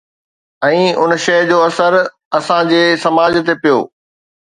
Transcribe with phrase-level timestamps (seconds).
[0.67, 1.91] ۽ ان شيءِ جو اثر
[2.41, 3.79] اسان جي سماج تي پيو